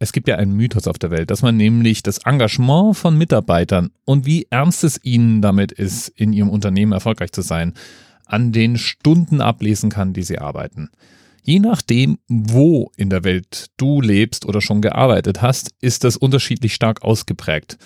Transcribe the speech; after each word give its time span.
Es 0.00 0.12
gibt 0.12 0.28
ja 0.28 0.36
einen 0.36 0.52
Mythos 0.52 0.86
auf 0.86 0.98
der 0.98 1.10
Welt, 1.10 1.30
dass 1.30 1.42
man 1.42 1.56
nämlich 1.56 2.04
das 2.04 2.18
Engagement 2.18 2.96
von 2.96 3.18
Mitarbeitern 3.18 3.90
und 4.04 4.26
wie 4.26 4.46
ernst 4.48 4.84
es 4.84 5.00
ihnen 5.02 5.42
damit 5.42 5.72
ist, 5.72 6.08
in 6.08 6.32
ihrem 6.32 6.50
Unternehmen 6.50 6.92
erfolgreich 6.92 7.32
zu 7.32 7.42
sein, 7.42 7.74
an 8.24 8.52
den 8.52 8.78
Stunden 8.78 9.40
ablesen 9.40 9.90
kann, 9.90 10.12
die 10.12 10.22
sie 10.22 10.38
arbeiten. 10.38 10.90
Je 11.42 11.58
nachdem, 11.58 12.18
wo 12.28 12.92
in 12.96 13.10
der 13.10 13.24
Welt 13.24 13.70
du 13.76 14.00
lebst 14.00 14.46
oder 14.46 14.60
schon 14.60 14.82
gearbeitet 14.82 15.42
hast, 15.42 15.70
ist 15.80 16.04
das 16.04 16.16
unterschiedlich 16.16 16.74
stark 16.74 17.02
ausgeprägt. 17.02 17.78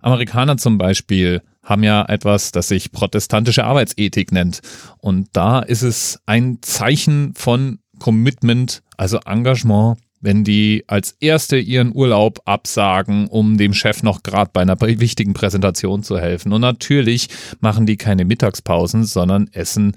Amerikaner 0.00 0.56
zum 0.56 0.78
Beispiel 0.78 1.42
haben 1.62 1.82
ja 1.82 2.04
etwas, 2.08 2.52
das 2.52 2.68
sich 2.68 2.92
protestantische 2.92 3.64
Arbeitsethik 3.64 4.32
nennt. 4.32 4.62
Und 4.98 5.28
da 5.32 5.60
ist 5.60 5.82
es 5.82 6.20
ein 6.26 6.58
Zeichen 6.62 7.34
von 7.34 7.80
Commitment, 7.98 8.82
also 8.96 9.20
Engagement, 9.26 9.98
wenn 10.22 10.44
die 10.44 10.84
als 10.86 11.16
erste 11.20 11.58
ihren 11.58 11.94
Urlaub 11.94 12.40
absagen, 12.46 13.26
um 13.26 13.58
dem 13.58 13.74
Chef 13.74 14.02
noch 14.02 14.22
gerade 14.22 14.50
bei 14.52 14.62
einer 14.62 14.80
wichtigen 14.80 15.34
Präsentation 15.34 16.02
zu 16.02 16.18
helfen. 16.18 16.52
Und 16.52 16.62
natürlich 16.62 17.28
machen 17.60 17.84
die 17.84 17.96
keine 17.96 18.24
Mittagspausen, 18.24 19.04
sondern 19.04 19.48
essen 19.52 19.94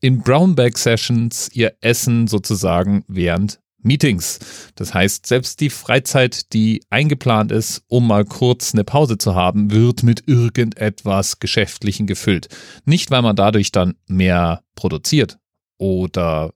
in 0.00 0.18
Brownback 0.18 0.76
Sessions 0.76 1.48
ihr 1.52 1.74
Essen 1.80 2.26
sozusagen 2.26 3.04
während 3.06 3.60
Meetings. 3.82 4.38
Das 4.74 4.94
heißt, 4.94 5.26
selbst 5.26 5.60
die 5.60 5.70
Freizeit, 5.70 6.52
die 6.52 6.82
eingeplant 6.90 7.52
ist, 7.52 7.84
um 7.88 8.06
mal 8.06 8.24
kurz 8.24 8.74
eine 8.74 8.84
Pause 8.84 9.18
zu 9.18 9.34
haben, 9.34 9.70
wird 9.70 10.02
mit 10.02 10.24
irgendetwas 10.26 11.40
Geschäftlichen 11.40 12.06
gefüllt. 12.06 12.48
Nicht, 12.84 13.10
weil 13.10 13.22
man 13.22 13.36
dadurch 13.36 13.72
dann 13.72 13.94
mehr 14.06 14.62
produziert 14.74 15.38
oder 15.78 16.52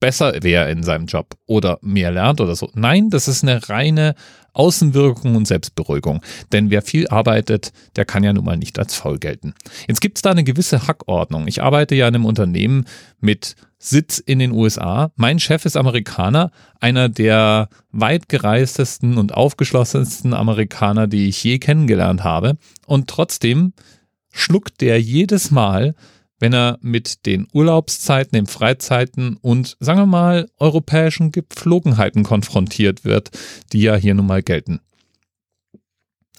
besser 0.00 0.42
wäre 0.42 0.70
in 0.70 0.82
seinem 0.82 1.06
Job 1.06 1.36
oder 1.46 1.78
mehr 1.82 2.10
lernt 2.10 2.40
oder 2.40 2.56
so. 2.56 2.70
Nein, 2.74 3.10
das 3.10 3.28
ist 3.28 3.42
eine 3.44 3.68
reine 3.68 4.14
Außenwirkung 4.52 5.36
und 5.36 5.46
Selbstberuhigung. 5.46 6.22
Denn 6.52 6.70
wer 6.70 6.82
viel 6.82 7.06
arbeitet, 7.08 7.72
der 7.96 8.04
kann 8.04 8.24
ja 8.24 8.32
nun 8.32 8.44
mal 8.44 8.56
nicht 8.56 8.78
als 8.78 8.94
faul 8.94 9.18
gelten. 9.18 9.54
Jetzt 9.86 10.00
gibt 10.00 10.18
es 10.18 10.22
da 10.22 10.30
eine 10.30 10.44
gewisse 10.44 10.86
Hackordnung. 10.86 11.46
Ich 11.46 11.62
arbeite 11.62 11.94
ja 11.94 12.08
in 12.08 12.14
einem 12.14 12.24
Unternehmen 12.24 12.86
mit 13.20 13.54
Sitz 13.78 14.18
in 14.18 14.38
den 14.38 14.52
USA. 14.52 15.12
Mein 15.16 15.38
Chef 15.38 15.64
ist 15.64 15.76
Amerikaner, 15.76 16.50
einer 16.80 17.08
der 17.08 17.68
weitgereistesten 17.92 19.16
und 19.16 19.34
aufgeschlossensten 19.34 20.34
Amerikaner, 20.34 21.06
die 21.06 21.28
ich 21.28 21.42
je 21.42 21.58
kennengelernt 21.58 22.24
habe. 22.24 22.56
Und 22.86 23.08
trotzdem 23.08 23.72
schluckt 24.32 24.80
der 24.80 25.00
jedes 25.00 25.50
Mal 25.50 25.94
wenn 26.40 26.52
er 26.52 26.78
mit 26.80 27.26
den 27.26 27.46
Urlaubszeiten, 27.52 28.32
den 28.32 28.46
Freizeiten 28.46 29.36
und, 29.40 29.76
sagen 29.78 30.00
wir 30.00 30.06
mal, 30.06 30.48
europäischen 30.58 31.30
Gepflogenheiten 31.30 32.24
konfrontiert 32.24 33.04
wird, 33.04 33.30
die 33.72 33.82
ja 33.82 33.94
hier 33.94 34.14
nun 34.14 34.26
mal 34.26 34.42
gelten. 34.42 34.80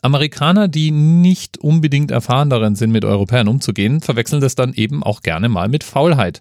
Amerikaner, 0.01 0.67
die 0.67 0.89
nicht 0.89 1.59
unbedingt 1.59 2.09
erfahren 2.09 2.49
darin 2.49 2.75
sind, 2.75 2.91
mit 2.91 3.05
Europäern 3.05 3.47
umzugehen, 3.47 4.01
verwechseln 4.01 4.41
das 4.41 4.55
dann 4.55 4.73
eben 4.73 5.03
auch 5.03 5.21
gerne 5.21 5.47
mal 5.47 5.69
mit 5.69 5.83
Faulheit 5.83 6.39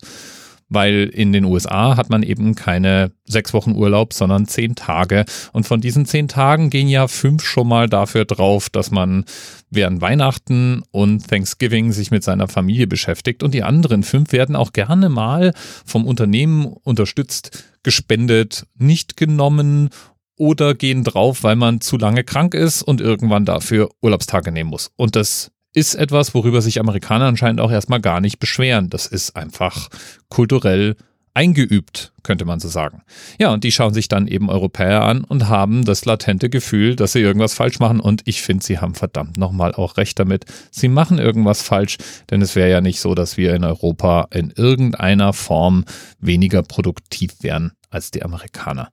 weil 0.71 1.11
in 1.13 1.33
den 1.33 1.45
USA 1.45 1.97
hat 1.97 2.09
man 2.09 2.23
eben 2.23 2.55
keine 2.55 3.13
sechs 3.25 3.53
Wochen 3.53 3.73
Urlaub, 3.73 4.15
sondern 4.15 4.47
zehn 4.47 4.77
Tage. 4.77 5.25
Und 5.53 5.67
von 5.67 5.81
diesen 5.81 6.07
zehn 6.07 6.29
Tagen 6.29 6.71
gehen 6.71 6.89
ja 6.89 7.09
fünf 7.09 7.45
schon 7.45 7.69
mal 7.69 7.89
dafür 7.89 8.25
drauf, 8.25 8.71
dass 8.71 8.91
man 8.91 9.25
während 9.69 10.01
Weihnachten 10.01 10.83
und 10.93 11.29
Thanksgiving 11.29 11.93
sich 11.93 12.11
mit 12.11 12.25
seiner 12.25 12.49
Familie 12.49 12.87
beschäftigt. 12.87 13.43
Und 13.43 13.53
die 13.53 13.65
anderen 13.65 14.05
fünf 14.05 14.33
werden 14.33 14.57
auch 14.57 14.73
gerne 14.73 15.09
mal 15.09 15.53
vom 15.85 16.07
Unternehmen 16.07 16.67
unterstützt, 16.67 17.65
gespendet, 17.83 18.67
nicht 18.79 19.17
genommen 19.17 19.91
oder 20.37 20.75
gehen 20.75 21.05
drauf, 21.05 21.43
weil 21.43 21.57
man 21.57 21.81
zu 21.81 21.99
lange 21.99 22.25
krank 22.25 22.55
ist 22.55 22.83
und 22.83 23.01
irgendwann 23.01 23.45
dafür 23.45 23.91
Urlaubstage 24.01 24.53
nehmen 24.53 24.71
muss. 24.71 24.91
Und 24.97 25.17
das 25.17 25.51
ist 25.75 25.95
etwas, 25.95 26.35
worüber 26.35 26.63
sich 26.63 26.81
Amerikaner 26.81 27.27
anscheinend 27.27 27.61
auch 27.61 27.71
erstmal 27.71 28.01
gar 28.01 28.21
nicht 28.21 28.39
beschweren. 28.39 28.91
Das 28.91 29.07
ist 29.07 29.37
einfach 29.37 29.89
kulturell 30.29 30.97
eingeübt, 31.33 32.13
könnte 32.23 32.45
man 32.45 32.59
so 32.59 32.69
sagen. 32.69 33.03
Ja, 33.39 33.53
und 33.53 33.63
die 33.63 33.71
schauen 33.71 33.95
sich 33.95 34.09
dann 34.09 34.27
eben 34.27 34.51
Europäer 34.51 35.03
an 35.03 35.23
und 35.23 35.49
haben 35.49 35.85
das 35.85 36.05
latente 36.05 36.51
Gefühl, 36.51 36.97
dass 36.97 37.13
sie 37.13 37.21
irgendwas 37.21 37.55
falsch 37.55 37.79
machen. 37.79 38.01
Und 38.01 38.23
ich 38.25 38.43
finde, 38.43 38.65
sie 38.65 38.79
haben 38.79 38.95
verdammt 38.95 39.37
nochmal 39.37 39.73
auch 39.73 39.97
recht 39.97 40.19
damit. 40.19 40.45
Sie 40.71 40.89
machen 40.89 41.19
irgendwas 41.19 41.63
falsch, 41.63 41.99
denn 42.31 42.43
es 42.43 42.57
wäre 42.57 42.71
ja 42.71 42.81
nicht 42.81 43.01
so, 43.01 43.15
dass 43.15 43.37
wir 43.37 43.55
in 43.55 43.65
Europa 43.65 44.27
in 44.33 44.51
irgendeiner 44.51 45.33
Form 45.33 45.85
weniger 46.19 46.63
produktiv 46.63 47.35
wären 47.43 47.73
als 47.91 48.11
die 48.11 48.25
Amerikaner. 48.25 48.91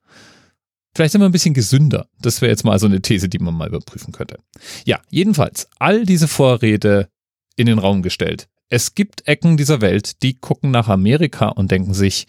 Vielleicht 0.98 1.12
sind 1.12 1.20
wir 1.20 1.28
ein 1.28 1.32
bisschen 1.32 1.54
gesünder. 1.54 2.08
Das 2.20 2.40
wäre 2.40 2.50
jetzt 2.50 2.64
mal 2.64 2.76
so 2.80 2.86
eine 2.86 3.00
These, 3.00 3.28
die 3.28 3.38
man 3.38 3.54
mal 3.54 3.68
überprüfen 3.68 4.10
könnte. 4.10 4.40
Ja, 4.84 4.98
jedenfalls, 5.10 5.68
all 5.78 6.04
diese 6.04 6.26
Vorräte 6.26 7.08
in 7.54 7.66
den 7.66 7.78
Raum 7.78 8.02
gestellt. 8.02 8.48
Es 8.68 8.96
gibt 8.96 9.28
Ecken 9.28 9.56
dieser 9.56 9.80
Welt, 9.80 10.24
die 10.24 10.40
gucken 10.40 10.72
nach 10.72 10.88
Amerika 10.88 11.50
und 11.50 11.70
denken 11.70 11.94
sich, 11.94 12.26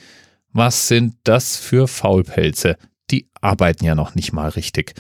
was 0.54 0.88
sind 0.88 1.16
das 1.24 1.58
für 1.58 1.88
Faulpelze? 1.88 2.78
Die 3.10 3.28
arbeiten 3.42 3.86
ja 3.86 3.96
noch 3.96 4.14
nicht 4.14 4.34
mal 4.34 4.50
richtig. 4.50 4.94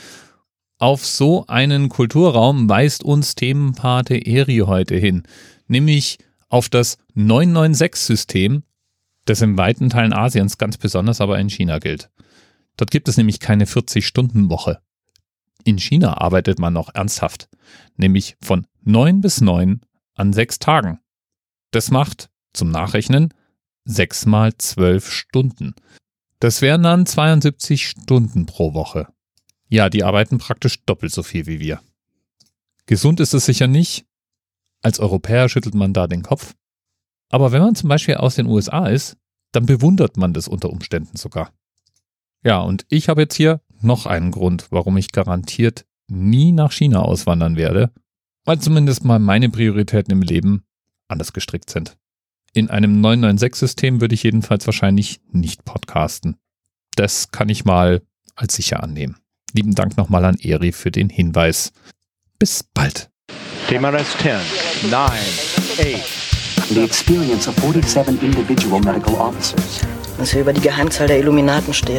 Auf 0.80 1.06
so 1.06 1.46
einen 1.46 1.90
Kulturraum 1.90 2.68
weist 2.68 3.03
uns 3.03 3.36
Themenpate 3.36 4.16
Eri 4.16 4.63
heute 4.66 4.96
hin, 4.96 5.28
nämlich 5.68 6.18
auf 6.47 6.69
das 6.69 6.97
996-System, 7.16 8.63
das 9.25 9.44
in 9.44 9.59
weiten 9.59 9.91
Teilen 9.91 10.13
Asiens, 10.13 10.57
ganz 10.57 10.78
besonders 10.78 11.22
aber 11.22 11.38
in 11.38 11.51
China 11.51 11.78
gilt. 11.78 12.09
Dort 12.79 12.91
gibt 12.91 13.09
es 13.09 13.17
nämlich 13.17 13.41
keine 13.41 13.66
40-Stunden-Woche. 13.66 14.79
In 15.66 15.78
China 15.78 16.13
arbeitet 16.13 16.59
man 16.59 16.72
noch 16.72 16.95
ernsthaft, 16.95 17.50
nämlich 17.97 18.38
von 18.41 18.66
9 18.84 19.19
bis 19.19 19.41
9 19.41 19.81
an 20.16 20.31
sechs 20.31 20.59
Tagen. 20.59 21.01
Das 21.72 21.91
macht, 21.91 22.29
zum 22.53 22.72
Nachrechnen, 22.72 23.34
6 23.84 24.28
mal 24.28 24.56
12 24.57 25.12
Stunden. 25.12 25.75
Das 26.39 26.62
wären 26.62 26.84
dann 26.84 27.06
72 27.06 27.85
Stunden 27.85 28.45
pro 28.45 28.73
Woche. 28.73 29.09
Ja, 29.68 29.89
die 29.89 30.06
arbeiten 30.06 30.38
praktisch 30.38 30.85
doppelt 30.85 31.12
so 31.12 31.22
viel 31.22 31.47
wie 31.47 31.59
wir. 31.59 31.81
Gesund 32.85 33.19
ist 33.19 33.34
es 33.34 33.45
sicher 33.45 33.68
nicht. 33.68 34.06
Als 34.81 35.01
Europäer 35.01 35.50
schüttelt 35.50 35.75
man 35.75 35.91
da 35.91 36.07
den 36.07 36.23
Kopf. 36.23 36.56
Aber 37.28 37.51
wenn 37.51 37.62
man 37.62 37.75
zum 37.75 37.89
Beispiel 37.89 38.16
aus 38.16 38.35
den 38.35 38.45
USA 38.47 38.88
ist, 38.88 39.18
dann 39.51 39.66
bewundert 39.66 40.16
man 40.16 40.34
das 40.34 40.47
unter 40.47 40.69
Umständen 40.69 41.18
sogar. 41.18 41.51
Ja, 42.44 42.59
und 42.61 42.85
ich 42.89 43.09
habe 43.09 43.22
jetzt 43.22 43.35
hier 43.35 43.61
noch 43.81 44.05
einen 44.05 44.31
Grund, 44.31 44.67
warum 44.72 44.97
ich 44.97 45.11
garantiert 45.11 45.85
nie 46.07 46.51
nach 46.51 46.72
China 46.72 47.01
auswandern 47.01 47.55
werde, 47.55 47.91
weil 48.45 48.59
zumindest 48.59 49.03
mal 49.03 49.19
meine 49.19 49.50
Prioritäten 49.50 50.11
im 50.11 50.22
Leben 50.22 50.63
anders 51.07 51.33
gestrickt 51.33 51.69
sind. 51.69 51.97
In 52.53 52.69
einem 52.69 53.01
996-System 53.05 54.01
würde 54.01 54.16
ich 54.16 54.23
jedenfalls 54.23 54.66
wahrscheinlich 54.66 55.22
nicht 55.31 55.66
podcasten. 55.66 56.38
Das 56.95 57.31
kann 57.31 57.50
ich 57.50 57.66
mal 57.66 58.01
als 58.35 58.56
sicher 58.56 58.81
annehmen. 58.81 59.17
Lieben 59.53 59.75
Dank 59.75 59.97
nochmal 59.97 60.25
an 60.25 60.38
Eri 60.39 60.71
für 60.71 60.91
den 60.91 61.09
Hinweis. 61.09 61.71
Bis 62.39 62.63
bald. 62.63 63.09
TMRS 63.67 64.17
10, 64.17 64.89
9, 64.89 65.01
8. 65.01 66.19
The 66.69 66.83
experience 66.83 67.47
of 67.47 67.56
47 67.56 68.21
individual 68.21 68.79
medical 68.79 69.16
officers. 69.16 69.81
Was 70.17 70.31
hier 70.31 70.41
über 70.41 70.53
die 70.53 70.61
Geheimzahl 70.61 71.07
der 71.07 71.19
Illuminaten 71.19 71.73
steht. 71.73 71.99